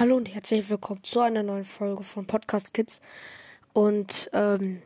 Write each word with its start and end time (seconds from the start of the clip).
Hallo 0.00 0.16
und 0.16 0.32
herzlich 0.32 0.70
willkommen 0.70 1.04
zu 1.04 1.20
einer 1.20 1.42
neuen 1.42 1.66
Folge 1.66 2.04
von 2.04 2.26
Podcast 2.26 2.72
Kids. 2.72 3.02
Und 3.74 4.30
ähm, 4.32 4.80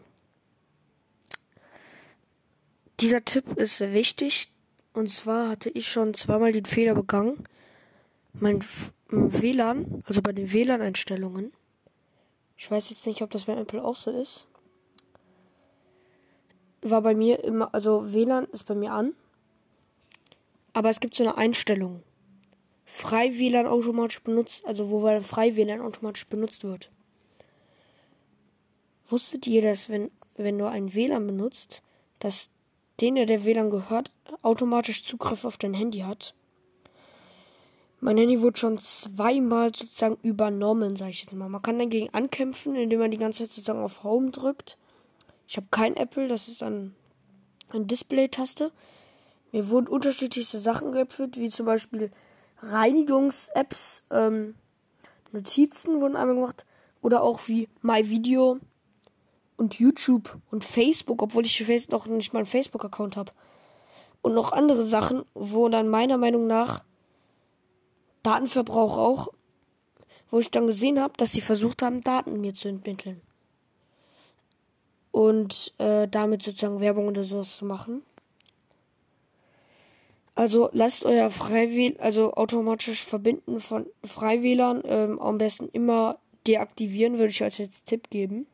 dieser 2.98 3.24
Tipp 3.24 3.56
ist 3.56 3.78
wichtig. 3.78 4.50
Und 4.92 5.08
zwar 5.08 5.50
hatte 5.50 5.70
ich 5.70 5.86
schon 5.86 6.14
zweimal 6.14 6.50
den 6.50 6.64
Fehler 6.64 6.96
begangen, 6.96 7.44
mein 8.32 8.64
WLAN, 9.06 10.02
also 10.04 10.20
bei 10.20 10.32
den 10.32 10.52
WLAN-Einstellungen. 10.52 11.52
Ich 12.56 12.68
weiß 12.68 12.90
jetzt 12.90 13.06
nicht, 13.06 13.22
ob 13.22 13.30
das 13.30 13.44
bei 13.44 13.54
Apple 13.56 13.84
auch 13.84 13.94
so 13.94 14.10
ist. 14.10 14.48
War 16.82 17.02
bei 17.02 17.14
mir 17.14 17.44
immer, 17.44 17.72
also 17.72 18.12
WLAN 18.12 18.46
ist 18.46 18.64
bei 18.64 18.74
mir 18.74 18.90
an. 18.90 19.14
Aber 20.72 20.90
es 20.90 20.98
gibt 20.98 21.14
so 21.14 21.22
eine 21.22 21.38
Einstellung 21.38 22.02
frei 22.94 23.36
WLAN 23.36 23.66
automatisch 23.66 24.22
benutzt, 24.22 24.64
also 24.66 24.88
wo 24.88 25.20
frei 25.20 25.56
WLAN 25.56 25.80
automatisch 25.80 26.28
benutzt 26.28 26.62
wird. 26.62 26.92
Wusstet 29.08 29.48
ihr, 29.48 29.62
dass 29.62 29.88
wenn, 29.88 30.12
wenn 30.36 30.58
du 30.58 30.66
ein 30.66 30.94
WLAN 30.94 31.26
benutzt, 31.26 31.82
dass 32.20 32.50
den, 33.00 33.16
der 33.16 33.44
WLAN 33.44 33.70
gehört, 33.70 34.12
automatisch 34.42 35.02
Zugriff 35.04 35.44
auf 35.44 35.58
dein 35.58 35.74
Handy 35.74 36.00
hat? 36.00 36.34
Mein 37.98 38.16
Handy 38.16 38.40
wurde 38.40 38.58
schon 38.58 38.78
zweimal 38.78 39.74
sozusagen 39.74 40.16
übernommen, 40.22 40.94
sag 40.94 41.08
ich 41.08 41.22
jetzt 41.22 41.34
mal. 41.34 41.48
Man 41.48 41.62
kann 41.62 41.80
dagegen 41.80 42.14
ankämpfen, 42.14 42.76
indem 42.76 43.00
man 43.00 43.10
die 43.10 43.18
ganze 43.18 43.42
Zeit 43.42 43.50
sozusagen 43.50 43.82
auf 43.82 44.04
Home 44.04 44.30
drückt. 44.30 44.78
Ich 45.48 45.56
habe 45.56 45.66
kein 45.72 45.96
Apple, 45.96 46.28
das 46.28 46.46
ist 46.46 46.62
dann 46.62 46.94
eine 47.70 47.86
Display-Taste. 47.86 48.70
Mir 49.50 49.68
wurden 49.68 49.88
unterschiedlichste 49.88 50.60
Sachen 50.60 50.92
geöffnet, 50.92 51.38
wie 51.38 51.48
zum 51.48 51.66
Beispiel 51.66 52.12
Reinigungs-Apps, 52.72 54.04
ähm, 54.10 54.54
Notizen 55.32 56.00
wurden 56.00 56.16
einmal 56.16 56.36
gemacht. 56.36 56.64
Oder 57.02 57.22
auch 57.22 57.48
wie 57.48 57.68
MyVideo 57.82 58.60
und 59.56 59.78
YouTube 59.78 60.38
und 60.50 60.64
Facebook, 60.64 61.22
obwohl 61.22 61.44
ich 61.44 61.88
noch 61.90 62.06
nicht 62.06 62.32
mal 62.32 62.40
einen 62.40 62.46
Facebook-Account 62.46 63.16
habe. 63.16 63.32
Und 64.22 64.34
noch 64.34 64.52
andere 64.52 64.84
Sachen, 64.84 65.24
wo 65.34 65.68
dann 65.68 65.88
meiner 65.88 66.16
Meinung 66.16 66.46
nach 66.46 66.82
Datenverbrauch 68.22 68.96
auch, 68.96 69.28
wo 70.30 70.38
ich 70.38 70.50
dann 70.50 70.66
gesehen 70.66 70.98
habe, 70.98 71.14
dass 71.16 71.32
sie 71.32 71.42
versucht 71.42 71.82
haben, 71.82 72.00
Daten 72.00 72.40
mir 72.40 72.54
zu 72.54 72.68
entmitteln. 72.68 73.20
Und 75.10 75.74
äh, 75.78 76.08
damit 76.08 76.42
sozusagen 76.42 76.80
Werbung 76.80 77.08
oder 77.08 77.22
sowas 77.22 77.56
zu 77.56 77.64
machen. 77.66 78.02
Also 80.34 80.68
lasst 80.72 81.04
euer 81.04 81.30
Freiwähl, 81.30 81.96
also 82.00 82.34
automatisch 82.34 83.04
Verbinden 83.04 83.60
von 83.60 83.86
Freiwählern 84.04 84.82
ähm, 84.84 85.20
am 85.20 85.38
besten 85.38 85.68
immer 85.68 86.18
deaktivieren, 86.46 87.18
würde 87.18 87.30
ich 87.30 87.42
als 87.42 87.58
jetzt 87.58 87.86
Tipp 87.86 88.10
geben. 88.10 88.46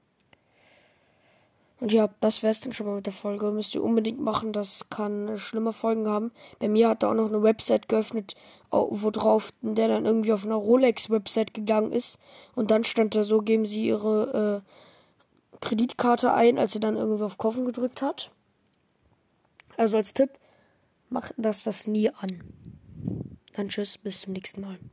Und 1.81 1.93
ja, 1.93 2.11
das 2.21 2.43
wär's 2.43 2.61
dann 2.61 2.75
schon 2.75 2.87
mal 2.87 2.97
mit 2.97 3.07
der 3.07 3.15
Folge. 3.15 3.51
Müsst 3.51 3.75
ihr 3.75 3.83
unbedingt 3.83 4.21
machen, 4.21 4.53
das 4.53 4.91
kann 4.91 5.39
schlimme 5.39 5.73
Folgen 5.73 6.07
haben. 6.07 6.31
Bei 6.59 6.69
mir 6.69 6.91
hat 6.91 7.03
er 7.03 7.09
auch 7.09 7.15
noch 7.15 7.29
eine 7.29 7.43
Website 7.43 7.89
geöffnet, 7.89 8.35
wo 8.71 9.11
drauf 9.11 9.51
der 9.63 9.89
dann 9.89 10.05
irgendwie 10.05 10.35
auf 10.35 10.45
einer 10.45 10.57
Rolex-Website 10.57 11.55
gegangen 11.55 11.93
ist. 11.93 12.19
Und 12.55 12.71
dann 12.71 12.85
stand 12.85 13.15
da 13.15 13.25
so, 13.25 13.41
geben 13.41 13.65
sie 13.65 13.87
ihre 13.87 14.63
äh, 14.63 15.57
Kreditkarte 15.61 16.35
ein, 16.35 16.59
als 16.59 16.75
er 16.75 16.83
dann 16.83 16.97
irgendwie 16.97 17.25
auf 17.25 17.39
Kaufen 17.39 17.65
gedrückt 17.65 18.03
hat. 18.03 18.31
Also 19.79 19.97
als 19.97 20.13
Tipp, 20.13 20.31
Macht 21.11 21.35
das 21.37 21.63
das 21.63 21.87
nie 21.87 22.09
an. 22.09 22.43
Dann 23.53 23.69
tschüss, 23.69 23.99
bis 23.99 24.23
zum 24.23 24.33
nächsten 24.33 24.63
Mal. 24.63 24.79